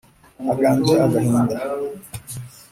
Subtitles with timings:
[0.51, 1.55] aganje agahinda